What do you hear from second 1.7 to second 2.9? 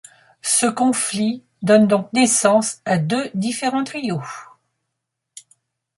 donc naissance